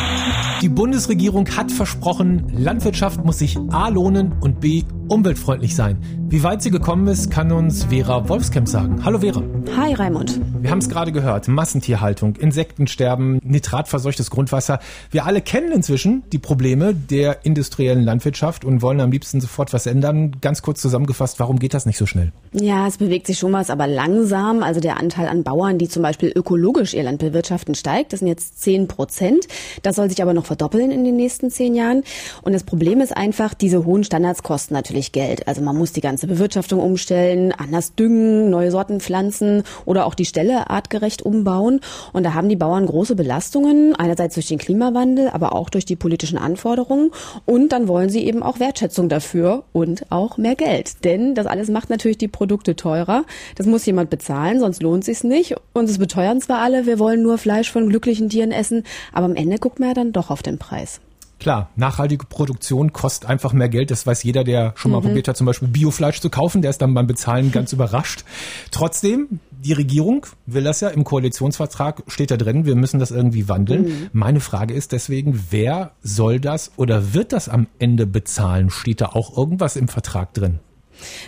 Die 0.62 0.68
Bundesregierung 0.68 1.48
hat 1.56 1.72
versprochen, 1.72 2.52
Landwirtschaft 2.52 3.24
muss 3.24 3.40
sich 3.40 3.58
A 3.72 3.88
lohnen 3.88 4.34
und 4.42 4.60
B 4.60 4.84
umweltfreundlich 5.08 5.76
sein. 5.76 5.98
Wie 6.30 6.44
weit 6.44 6.62
sie 6.62 6.70
gekommen 6.70 7.08
ist, 7.08 7.32
kann 7.32 7.52
uns 7.52 7.86
Vera 7.86 8.30
Wolfskamp 8.30 8.68
sagen. 8.68 9.04
Hallo 9.04 9.20
Vera. 9.20 9.42
Hi 9.76 9.94
Raimund. 9.94 10.40
Wir 10.62 10.70
haben 10.70 10.80
es 10.80 10.90
gerade 10.90 11.12
gehört. 11.12 11.48
Massentierhaltung, 11.48 12.36
Insektensterben, 12.36 13.40
nitratverseuchtes 13.44 14.30
Grundwasser. 14.30 14.80
Wir 15.10 15.26
alle 15.26 15.42
kennen 15.42 15.72
inzwischen 15.72 16.24
die 16.32 16.38
Probleme 16.38 16.94
der 16.94 17.46
industriellen 17.46 18.04
Landwirtschaft 18.04 18.66
und 18.66 18.82
wollen 18.82 19.00
am 19.00 19.12
liebsten 19.12 19.42
sofort 19.42 19.74
was 19.74 19.88
ändern. 19.88 20.36
Ganz 20.42 20.62
kurz 20.62 20.82
zusammengefasst, 20.82 21.40
warum 21.40 21.58
geht 21.58 21.74
das 21.74 21.86
nicht 21.86 21.98
so 21.98 22.06
schnell? 22.06 22.32
Ja, 22.52 22.86
es 22.86 22.98
bewegt 22.98 23.26
sich 23.26 23.40
schon 23.40 23.54
was, 23.54 23.70
aber 23.70 23.88
langsam. 23.88 24.62
Also 24.62 24.82
der 24.82 25.00
Anteil 25.00 25.28
an 25.28 25.44
Bauern, 25.44 25.80
die 25.80 25.88
zum 25.88 26.04
Beispiel 26.04 26.32
ökologisch 26.36 26.94
ihr 26.94 27.04
Land 27.04 27.20
bewirtschaften, 27.20 27.74
steigt. 27.74 28.14
Das 28.14 28.20
sind 28.20 28.28
jetzt 28.28 28.62
zehn 28.62 28.88
Prozent. 28.88 29.48
Das 29.82 29.96
soll 29.96 30.10
sich 30.10 30.22
aber 30.22 30.34
noch 30.34 30.46
verdoppeln 30.50 30.90
in 30.90 31.04
den 31.04 31.16
nächsten 31.16 31.52
zehn 31.52 31.76
Jahren. 31.76 32.04
Und 32.42 32.54
das 32.54 32.64
Problem 32.64 33.02
ist 33.02 33.16
einfach, 33.16 33.54
diese 33.54 33.86
hohen 33.86 34.04
Standards 34.04 34.42
kosten 34.42 34.74
natürlich 34.74 35.12
Geld. 35.12 35.48
Also 35.48 35.62
man 35.62 35.78
muss 35.78 35.94
die 35.94 36.02
ganze 36.02 36.26
Bewirtschaftung 36.26 36.80
umstellen, 36.80 37.52
anders 37.52 37.94
düngen, 37.94 38.50
neue 38.50 38.72
Sorten 38.72 39.00
pflanzen 39.00 39.62
oder 39.86 40.08
auch 40.08 40.16
die 40.16 40.26
Ställe 40.26 40.72
artgerecht 40.72 41.22
umbauen. 41.22 41.82
Und 42.14 42.24
da 42.24 42.34
haben 42.34 42.50
die 42.50 42.56
Bauern 42.56 42.88
große 42.88 43.16
Belastungen, 43.16 43.96
einerseits 43.96 44.34
durch 44.34 44.48
den 44.48 44.58
Klimawandel, 44.58 45.30
aber 45.30 45.54
auch 45.54 45.70
durch 45.70 45.86
die 45.86 45.96
politischen 45.96 46.40
Anforderungen. 46.40 47.12
Und 47.46 47.72
dann 47.72 47.88
wollen 47.88 48.10
sie 48.10 48.26
eben 48.26 48.42
auch 48.42 48.60
Wertschätzung 48.60 49.08
dafür 49.08 49.64
und 49.72 50.12
auch 50.12 50.38
mehr 50.38 50.56
Geld. 50.56 51.06
Denn 51.06 51.36
das 51.36 51.46
alles 51.46 51.70
macht 51.70 51.92
natürlich 51.92 52.18
die 52.18 52.28
Produkte 52.28 52.76
teurer. 52.76 53.24
Das 53.56 53.68
muss 53.68 53.86
jemand 53.86 54.10
bezahlen, 54.10 54.60
sonst 54.60 54.82
lohnt 54.82 55.06
sich's 55.06 55.24
nicht. 55.24 55.56
Und 55.74 55.88
es 55.90 56.00
beteuern 56.00 56.42
zwar 56.42 56.60
alle, 56.60 56.88
wir 56.88 56.98
wollen 56.98 57.22
nur 57.22 57.38
Fleisch 57.38 57.72
von 57.72 57.88
glücklichen 57.88 58.30
Tieren 58.30 58.52
essen, 58.52 58.84
aber 59.14 59.26
am 59.26 59.36
Ende 59.36 59.60
guckt 59.60 59.80
man 59.80 59.90
ja 59.90 59.94
dann 59.94 60.12
doch 60.12 60.32
auf 60.32 60.39
den 60.42 60.58
Preis. 60.58 61.02
Klar, 61.40 61.70
nachhaltige 61.78 62.26
Produktion 62.26 62.92
kostet 62.92 63.30
einfach 63.30 63.54
mehr 63.54 63.70
Geld. 63.70 63.92
Das 63.92 64.06
weiß 64.06 64.24
jeder, 64.24 64.44
der 64.44 64.74
schon 64.76 64.92
mal 64.92 65.00
mhm. 65.00 65.06
probiert 65.06 65.28
hat, 65.30 65.38
zum 65.38 65.46
Beispiel 65.46 65.70
Biofleisch 65.70 66.20
zu 66.20 66.30
kaufen. 66.30 66.62
Der 66.62 66.70
ist 66.70 66.82
dann 66.82 66.94
beim 66.94 67.08
Bezahlen 67.08 67.52
ganz 67.54 67.72
überrascht. 67.72 68.26
Trotzdem, 68.72 69.40
die 69.64 69.74
Regierung 69.74 70.26
will 70.46 70.66
das 70.66 70.82
ja. 70.82 70.90
Im 70.90 71.06
Koalitionsvertrag 71.06 72.04
steht 72.08 72.32
da 72.32 72.38
drin, 72.38 72.66
wir 72.66 72.76
müssen 72.76 73.00
das 73.00 73.12
irgendwie 73.12 73.48
wandeln. 73.48 73.84
Mhm. 73.84 74.10
Meine 74.12 74.42
Frage 74.42 74.74
ist 74.74 74.92
deswegen, 74.92 75.46
wer 75.50 75.92
soll 76.04 76.42
das 76.42 76.72
oder 76.76 77.14
wird 77.14 77.32
das 77.32 77.48
am 77.48 77.68
Ende 77.80 78.06
bezahlen? 78.06 78.70
Steht 78.70 79.00
da 79.00 79.08
auch 79.08 79.38
irgendwas 79.38 79.78
im 79.78 79.88
Vertrag 79.88 80.34
drin? 80.34 80.60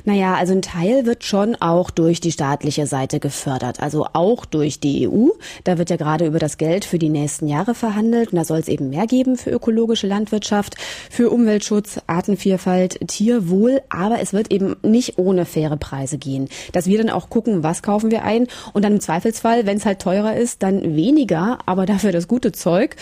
Naja, 0.06 0.36
also 0.36 0.54
ein 0.54 0.62
Teil 0.62 1.06
wird 1.06 1.24
schon 1.24 1.56
auch 1.56 1.90
durch 1.90 2.20
die 2.20 2.32
staatliche 2.32 2.88
Seite 2.88 3.20
gefördert, 3.20 3.80
also 3.82 4.06
auch 4.14 4.46
durch 4.46 4.80
die 4.80 5.08
EU. 5.08 5.30
Da 5.64 5.78
wird 5.78 5.90
ja 5.90 5.98
gerade 5.98 6.26
über 6.26 6.40
das 6.40 6.58
Geld 6.58 6.86
für 6.86 7.00
die 7.00 7.10
nächsten 7.10 7.48
Jahre 7.48 7.76
verhandelt 7.76 8.32
und 8.32 8.38
da 8.38 8.46
soll 8.46 8.60
es 8.60 8.68
eben 8.68 8.90
mehr 8.90 9.08
geben 9.08 9.38
für 9.38 9.50
ökologische 9.50 10.08
Landwirtschaft, 10.08 10.76
für 11.10 11.30
Umweltschutz, 11.30 12.00
Artenvielfalt, 12.08 13.00
Tierwohl, 13.08 13.82
aber 13.90 14.20
es 14.22 14.34
wird 14.34 14.52
eben 14.52 14.76
nicht 14.84 15.18
ohne 15.18 15.46
faire 15.46 15.78
Preise 15.78 16.18
gehen. 16.18 16.50
Dass 16.72 16.88
wir 16.88 16.98
dann 16.98 17.10
auch 17.10 17.30
gucken, 17.30 17.64
was 17.64 17.84
kaufen 17.84 18.12
wir 18.12 18.24
ein 18.24 18.48
und 18.74 18.84
dann 18.84 18.94
im 18.94 19.00
Zweifelsfall, 19.00 19.66
wenn 19.66 19.78
es 19.78 19.86
halt 19.86 20.00
teurer 20.00 20.36
ist, 20.36 20.64
dann 20.64 20.96
weniger, 20.96 21.60
aber 21.66 21.86
dafür 21.86 22.12
das 22.12 22.28
gute 22.28 22.52
Zeug. 22.52 22.96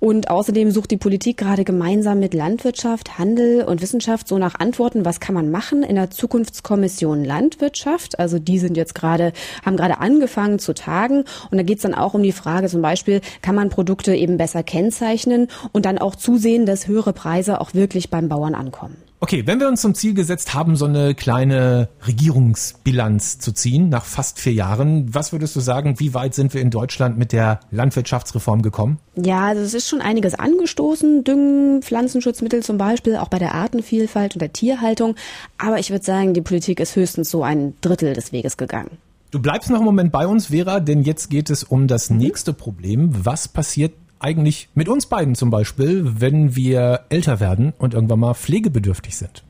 Und 0.00 0.30
außerdem 0.30 0.70
sucht 0.70 0.90
die 0.90 0.96
Politik 0.96 1.36
gerade 1.38 1.64
gemeinsam 1.64 2.18
mit 2.18 2.34
Landwirtschaft, 2.34 3.18
Handel 3.18 3.62
und 3.62 3.82
Wissenschaft 3.82 4.28
so 4.28 4.38
nach 4.38 4.56
Antworten, 4.58 5.04
was 5.04 5.20
kann 5.20 5.34
man 5.34 5.50
machen 5.50 5.82
in 5.82 5.96
der 5.96 6.10
Zukunftskommission 6.16 7.24
Landwirtschaft. 7.24 8.18
Also 8.18 8.38
die 8.38 8.58
sind 8.58 8.76
jetzt 8.76 8.94
gerade, 8.94 9.32
haben 9.64 9.76
gerade 9.76 9.98
angefangen 10.00 10.58
zu 10.58 10.74
tagen. 10.74 11.24
Und 11.50 11.58
da 11.58 11.62
geht 11.62 11.78
es 11.78 11.82
dann 11.82 11.94
auch 11.94 12.14
um 12.14 12.22
die 12.22 12.32
Frage 12.32 12.68
zum 12.68 12.82
Beispiel, 12.82 13.20
kann 13.42 13.54
man 13.54 13.68
Produkte 13.68 14.14
eben 14.14 14.36
besser 14.36 14.62
kennzeichnen 14.62 15.48
und 15.72 15.86
dann 15.86 15.98
auch 15.98 16.16
zusehen, 16.16 16.66
dass 16.66 16.88
höhere 16.88 17.12
Preise 17.12 17.60
auch 17.60 17.74
wirklich 17.74 18.10
beim 18.10 18.28
Bauern 18.28 18.54
ankommen. 18.54 19.05
Okay, 19.18 19.46
wenn 19.46 19.60
wir 19.60 19.68
uns 19.68 19.80
zum 19.80 19.94
Ziel 19.94 20.12
gesetzt 20.12 20.52
haben, 20.52 20.76
so 20.76 20.84
eine 20.84 21.14
kleine 21.14 21.88
Regierungsbilanz 22.06 23.38
zu 23.38 23.52
ziehen 23.52 23.88
nach 23.88 24.04
fast 24.04 24.38
vier 24.38 24.52
Jahren, 24.52 25.14
was 25.14 25.32
würdest 25.32 25.56
du 25.56 25.60
sagen, 25.60 25.98
wie 25.98 26.12
weit 26.12 26.34
sind 26.34 26.52
wir 26.52 26.60
in 26.60 26.70
Deutschland 26.70 27.16
mit 27.16 27.32
der 27.32 27.60
Landwirtschaftsreform 27.70 28.60
gekommen? 28.60 28.98
Ja, 29.14 29.46
also 29.46 29.62
es 29.62 29.72
ist 29.72 29.88
schon 29.88 30.02
einiges 30.02 30.34
angestoßen, 30.34 31.24
Düngen, 31.24 31.82
Pflanzenschutzmittel 31.82 32.62
zum 32.62 32.76
Beispiel, 32.76 33.16
auch 33.16 33.28
bei 33.28 33.38
der 33.38 33.54
Artenvielfalt 33.54 34.34
und 34.34 34.42
der 34.42 34.52
Tierhaltung. 34.52 35.14
Aber 35.56 35.78
ich 35.78 35.90
würde 35.90 36.04
sagen, 36.04 36.34
die 36.34 36.42
Politik 36.42 36.78
ist 36.78 36.94
höchstens 36.94 37.30
so 37.30 37.42
ein 37.42 37.74
Drittel 37.80 38.12
des 38.12 38.32
Weges 38.32 38.58
gegangen. 38.58 38.98
Du 39.30 39.40
bleibst 39.40 39.70
noch 39.70 39.78
einen 39.78 39.86
Moment 39.86 40.12
bei 40.12 40.26
uns, 40.26 40.46
Vera, 40.46 40.78
denn 40.78 41.02
jetzt 41.02 41.30
geht 41.30 41.48
es 41.48 41.64
um 41.64 41.88
das 41.88 42.10
nächste 42.10 42.52
Problem. 42.52 43.10
Was 43.24 43.48
passiert 43.48 43.94
eigentlich 44.18 44.68
mit 44.74 44.88
uns 44.88 45.06
beiden 45.06 45.34
zum 45.34 45.50
Beispiel, 45.50 46.20
wenn 46.20 46.56
wir 46.56 47.04
älter 47.08 47.40
werden 47.40 47.72
und 47.78 47.94
irgendwann 47.94 48.20
mal 48.20 48.34
pflegebedürftig 48.34 49.16
sind? 49.16 49.44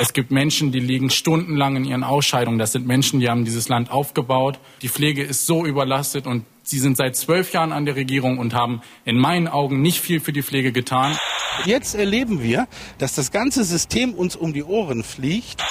Es 0.00 0.12
gibt 0.12 0.30
Menschen, 0.30 0.70
die 0.70 0.78
liegen 0.78 1.10
stundenlang 1.10 1.76
in 1.76 1.84
ihren 1.84 2.04
Ausscheidungen. 2.04 2.58
Das 2.58 2.72
sind 2.72 2.86
Menschen, 2.86 3.18
die 3.18 3.28
haben 3.28 3.44
dieses 3.44 3.68
Land 3.68 3.90
aufgebaut. 3.90 4.60
Die 4.82 4.88
Pflege 4.88 5.22
ist 5.22 5.46
so 5.46 5.66
überlastet 5.66 6.26
und 6.26 6.44
sie 6.68 6.78
sind 6.78 6.96
seit 6.96 7.16
zwölf 7.16 7.52
Jahren 7.52 7.72
an 7.72 7.86
der 7.86 7.96
Regierung 7.96 8.38
und 8.38 8.54
haben 8.54 8.82
in 9.04 9.18
meinen 9.18 9.48
Augen 9.48 9.80
nicht 9.80 10.00
viel 10.00 10.20
für 10.20 10.32
die 10.32 10.42
Pflege 10.42 10.72
getan. 10.72 11.16
Jetzt 11.64 11.94
erleben 11.94 12.42
wir, 12.42 12.68
dass 12.98 13.14
das 13.14 13.32
ganze 13.32 13.64
System 13.64 14.14
uns 14.14 14.36
um 14.36 14.52
die 14.52 14.64
Ohren 14.64 15.02
fliegt. 15.02 15.62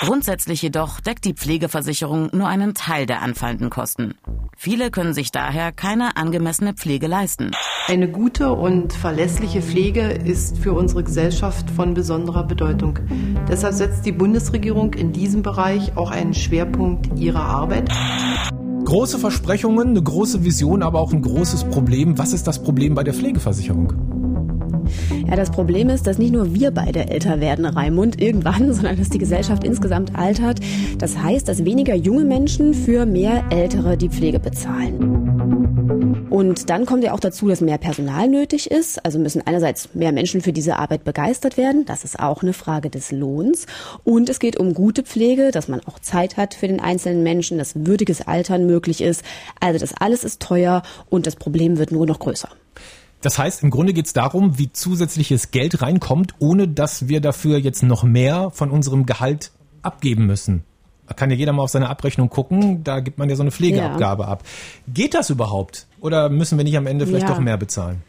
Grundsätzlich 0.00 0.60
jedoch 0.62 1.00
deckt 1.00 1.24
die 1.24 1.34
Pflegeversicherung 1.34 2.30
nur 2.32 2.48
einen 2.48 2.74
Teil 2.74 3.06
der 3.06 3.22
anfallenden 3.22 3.70
Kosten. 3.70 4.14
Viele 4.56 4.90
können 4.90 5.14
sich 5.14 5.30
daher 5.30 5.70
keine 5.70 6.16
angemessene 6.16 6.74
Pflege 6.74 7.06
leisten. 7.06 7.52
Eine 7.86 8.08
gute 8.08 8.52
und 8.52 8.92
verlässliche 8.92 9.62
Pflege 9.62 10.02
ist 10.02 10.58
für 10.58 10.72
unsere 10.72 11.04
Gesellschaft 11.04 11.70
von 11.70 11.94
besonderer 11.94 12.44
Bedeutung. 12.44 12.98
Deshalb 13.48 13.74
setzt 13.74 14.04
die 14.04 14.12
Bundesregierung 14.12 14.94
in 14.94 15.12
diesem 15.12 15.42
Bereich 15.42 15.96
auch 15.96 16.10
einen 16.10 16.34
Schwerpunkt 16.34 17.18
ihrer 17.18 17.44
Arbeit. 17.44 17.88
Große 18.92 19.18
Versprechungen, 19.18 19.88
eine 19.88 20.02
große 20.02 20.44
Vision, 20.44 20.82
aber 20.82 21.00
auch 21.00 21.14
ein 21.14 21.22
großes 21.22 21.64
Problem. 21.64 22.18
Was 22.18 22.34
ist 22.34 22.46
das 22.46 22.62
Problem 22.62 22.94
bei 22.94 23.02
der 23.02 23.14
Pflegeversicherung? 23.14 23.94
Ja, 25.26 25.34
das 25.34 25.50
Problem 25.50 25.88
ist, 25.88 26.06
dass 26.06 26.18
nicht 26.18 26.30
nur 26.30 26.54
wir 26.54 26.72
beide 26.72 27.08
älter 27.08 27.40
werden, 27.40 27.64
Raimund, 27.64 28.20
irgendwann, 28.20 28.74
sondern 28.74 28.98
dass 28.98 29.08
die 29.08 29.16
Gesellschaft 29.16 29.64
insgesamt 29.64 30.14
altert. 30.14 30.60
Das 30.98 31.16
heißt, 31.16 31.48
dass 31.48 31.64
weniger 31.64 31.94
junge 31.94 32.26
Menschen 32.26 32.74
für 32.74 33.06
mehr 33.06 33.44
Ältere 33.48 33.96
die 33.96 34.10
Pflege 34.10 34.38
bezahlen. 34.38 35.21
Und 36.30 36.70
dann 36.70 36.86
kommt 36.86 37.04
ja 37.04 37.12
auch 37.12 37.20
dazu, 37.20 37.48
dass 37.48 37.60
mehr 37.60 37.78
Personal 37.78 38.28
nötig 38.28 38.70
ist. 38.70 39.04
Also 39.04 39.18
müssen 39.18 39.46
einerseits 39.46 39.94
mehr 39.94 40.12
Menschen 40.12 40.40
für 40.40 40.52
diese 40.52 40.76
Arbeit 40.76 41.04
begeistert 41.04 41.56
werden. 41.56 41.84
Das 41.84 42.04
ist 42.04 42.18
auch 42.18 42.42
eine 42.42 42.52
Frage 42.52 42.90
des 42.90 43.12
Lohns. 43.12 43.66
Und 44.02 44.28
es 44.28 44.38
geht 44.38 44.56
um 44.56 44.74
gute 44.74 45.02
Pflege, 45.02 45.50
dass 45.50 45.68
man 45.68 45.80
auch 45.86 45.98
Zeit 45.98 46.36
hat 46.36 46.54
für 46.54 46.68
den 46.68 46.80
einzelnen 46.80 47.22
Menschen, 47.22 47.58
dass 47.58 47.74
würdiges 47.86 48.26
Altern 48.26 48.66
möglich 48.66 49.00
ist. 49.00 49.22
Also 49.60 49.78
das 49.78 49.94
alles 49.94 50.24
ist 50.24 50.40
teuer 50.40 50.82
und 51.10 51.26
das 51.26 51.36
Problem 51.36 51.78
wird 51.78 51.92
nur 51.92 52.06
noch 52.06 52.18
größer. 52.18 52.48
Das 53.20 53.38
heißt, 53.38 53.62
im 53.62 53.70
Grunde 53.70 53.92
geht 53.92 54.06
es 54.06 54.12
darum, 54.12 54.58
wie 54.58 54.72
zusätzliches 54.72 55.52
Geld 55.52 55.80
reinkommt, 55.80 56.34
ohne 56.40 56.66
dass 56.66 57.08
wir 57.08 57.20
dafür 57.20 57.58
jetzt 57.58 57.82
noch 57.82 58.02
mehr 58.02 58.50
von 58.50 58.70
unserem 58.70 59.06
Gehalt 59.06 59.52
abgeben 59.82 60.26
müssen. 60.26 60.64
Da 61.08 61.14
kann 61.14 61.30
ja 61.30 61.36
jeder 61.36 61.52
mal 61.52 61.62
auf 61.62 61.70
seine 61.70 61.88
Abrechnung 61.90 62.28
gucken, 62.30 62.84
da 62.84 63.00
gibt 63.00 63.18
man 63.18 63.28
ja 63.28 63.36
so 63.36 63.42
eine 63.42 63.50
Pflegeabgabe 63.50 64.22
Ja. 64.22 64.28
ab. 64.28 64.44
Geht 64.88 65.14
das 65.14 65.30
überhaupt? 65.30 65.86
Oder 66.00 66.28
müssen 66.28 66.56
wir 66.58 66.64
nicht 66.64 66.76
am 66.76 66.86
Ende 66.86 67.06
vielleicht 67.06 67.28
Ja. 67.28 67.34
doch 67.34 67.40
mehr 67.40 67.56
bezahlen? 67.56 68.02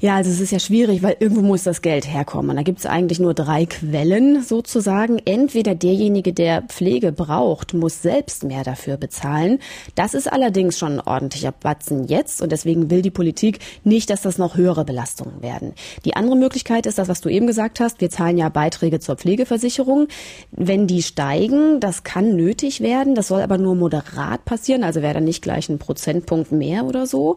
Ja, 0.00 0.14
also 0.16 0.30
es 0.30 0.40
ist 0.40 0.52
ja 0.52 0.60
schwierig, 0.60 1.02
weil 1.02 1.16
irgendwo 1.18 1.42
muss 1.42 1.64
das 1.64 1.82
Geld 1.82 2.06
herkommen. 2.06 2.50
Und 2.50 2.56
da 2.56 2.62
gibt 2.62 2.78
es 2.78 2.86
eigentlich 2.86 3.18
nur 3.18 3.34
drei 3.34 3.66
Quellen 3.66 4.42
sozusagen. 4.44 5.18
Entweder 5.24 5.74
derjenige, 5.74 6.32
der 6.32 6.62
Pflege 6.62 7.10
braucht, 7.10 7.74
muss 7.74 8.00
selbst 8.00 8.44
mehr 8.44 8.62
dafür 8.62 8.96
bezahlen. 8.96 9.58
Das 9.96 10.14
ist 10.14 10.30
allerdings 10.32 10.78
schon 10.78 10.94
ein 10.94 11.00
ordentlicher 11.00 11.50
Batzen 11.50 12.06
jetzt 12.06 12.40
und 12.42 12.52
deswegen 12.52 12.90
will 12.90 13.02
die 13.02 13.10
Politik 13.10 13.58
nicht, 13.82 14.10
dass 14.10 14.22
das 14.22 14.38
noch 14.38 14.56
höhere 14.56 14.84
Belastungen 14.84 15.42
werden. 15.42 15.74
Die 16.04 16.14
andere 16.14 16.36
Möglichkeit 16.36 16.86
ist 16.86 16.98
das, 16.98 17.08
was 17.08 17.20
du 17.20 17.28
eben 17.28 17.48
gesagt 17.48 17.80
hast. 17.80 18.00
Wir 18.00 18.10
zahlen 18.10 18.38
ja 18.38 18.48
Beiträge 18.48 19.00
zur 19.00 19.16
Pflegeversicherung. 19.16 20.06
Wenn 20.52 20.86
die 20.86 21.02
steigen, 21.02 21.80
das 21.80 22.04
kann 22.04 22.36
nötig 22.36 22.80
werden. 22.80 23.16
Das 23.16 23.28
soll 23.28 23.42
aber 23.42 23.58
nur 23.58 23.74
moderat 23.74 24.44
passieren, 24.44 24.84
also 24.84 25.02
wäre 25.02 25.14
dann 25.14 25.24
nicht 25.24 25.42
gleich 25.42 25.68
ein 25.68 25.78
Prozentpunkt 25.78 26.52
mehr 26.52 26.84
oder 26.84 27.06
so. 27.06 27.36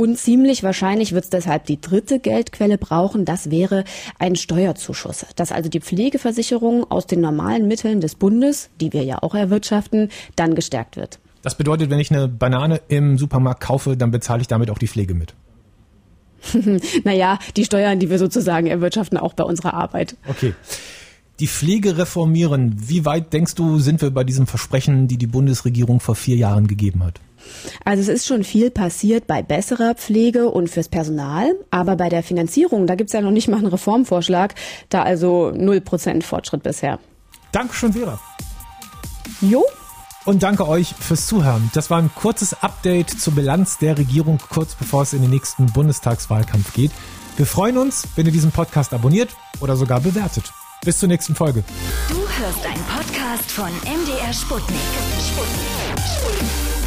Und 0.00 0.16
ziemlich 0.16 0.62
wahrscheinlich 0.62 1.12
wird 1.12 1.24
es 1.24 1.30
deshalb 1.30 1.66
die 1.66 1.80
dritte 1.80 2.20
Geldquelle 2.20 2.78
brauchen. 2.78 3.24
Das 3.24 3.50
wäre 3.50 3.82
ein 4.20 4.36
Steuerzuschuss. 4.36 5.26
Dass 5.34 5.50
also 5.50 5.68
die 5.68 5.80
Pflegeversicherung 5.80 6.88
aus 6.88 7.08
den 7.08 7.20
normalen 7.20 7.66
Mitteln 7.66 8.00
des 8.00 8.14
Bundes, 8.14 8.70
die 8.80 8.92
wir 8.92 9.02
ja 9.02 9.20
auch 9.24 9.34
erwirtschaften, 9.34 10.10
dann 10.36 10.54
gestärkt 10.54 10.96
wird. 10.96 11.18
Das 11.42 11.56
bedeutet, 11.56 11.90
wenn 11.90 11.98
ich 11.98 12.12
eine 12.12 12.28
Banane 12.28 12.80
im 12.86 13.18
Supermarkt 13.18 13.60
kaufe, 13.60 13.96
dann 13.96 14.12
bezahle 14.12 14.40
ich 14.40 14.46
damit 14.46 14.70
auch 14.70 14.78
die 14.78 14.86
Pflege 14.86 15.14
mit. 15.14 15.34
naja, 17.04 17.40
die 17.56 17.64
Steuern, 17.64 17.98
die 17.98 18.08
wir 18.08 18.20
sozusagen 18.20 18.68
erwirtschaften, 18.68 19.18
auch 19.18 19.34
bei 19.34 19.42
unserer 19.42 19.74
Arbeit. 19.74 20.16
Okay. 20.28 20.54
Die 21.40 21.48
Pflege 21.48 21.98
reformieren. 21.98 22.76
Wie 22.78 23.04
weit 23.04 23.32
denkst 23.32 23.56
du, 23.56 23.80
sind 23.80 24.00
wir 24.00 24.12
bei 24.12 24.22
diesem 24.22 24.46
Versprechen, 24.46 25.08
die 25.08 25.18
die 25.18 25.26
Bundesregierung 25.26 25.98
vor 25.98 26.14
vier 26.14 26.36
Jahren 26.36 26.68
gegeben 26.68 27.02
hat? 27.02 27.20
Also 27.84 28.02
es 28.02 28.08
ist 28.08 28.26
schon 28.26 28.44
viel 28.44 28.70
passiert 28.70 29.26
bei 29.26 29.42
besserer 29.42 29.94
Pflege 29.94 30.48
und 30.48 30.68
fürs 30.68 30.88
Personal, 30.88 31.54
aber 31.70 31.96
bei 31.96 32.08
der 32.08 32.22
Finanzierung, 32.22 32.86
da 32.86 32.94
gibt's 32.94 33.12
ja 33.12 33.20
noch 33.20 33.30
nicht 33.30 33.48
mal 33.48 33.58
einen 33.58 33.66
Reformvorschlag, 33.66 34.54
da 34.88 35.02
also 35.02 35.48
0% 35.48 36.22
Fortschritt 36.22 36.62
bisher. 36.62 36.98
Dankeschön, 37.52 37.92
Vera. 37.92 38.20
Jo. 39.40 39.64
Und 40.24 40.42
danke 40.42 40.68
euch 40.68 40.94
fürs 41.00 41.26
Zuhören. 41.26 41.70
Das 41.72 41.88
war 41.90 41.98
ein 41.98 42.10
kurzes 42.14 42.62
Update 42.62 43.10
zur 43.10 43.34
Bilanz 43.34 43.78
der 43.78 43.96
Regierung, 43.96 44.38
kurz 44.50 44.74
bevor 44.74 45.02
es 45.02 45.14
in 45.14 45.22
den 45.22 45.30
nächsten 45.30 45.66
Bundestagswahlkampf 45.66 46.74
geht. 46.74 46.90
Wir 47.36 47.46
freuen 47.46 47.78
uns, 47.78 48.06
wenn 48.16 48.26
ihr 48.26 48.32
diesen 48.32 48.50
Podcast 48.50 48.92
abonniert 48.92 49.30
oder 49.60 49.76
sogar 49.76 50.00
bewertet. 50.00 50.52
Bis 50.84 50.98
zur 50.98 51.08
nächsten 51.08 51.34
Folge. 51.34 51.64
Du 52.08 52.16
hörst 52.16 52.66
einen 52.66 52.84
Podcast 52.84 53.50
von 53.50 53.68
MDR 53.68 54.32
Sputnik. 54.32 54.78
Sputnik. 55.18 55.98
Sputnik. 55.98 56.77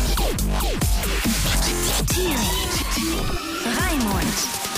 Raimund. 3.77 4.70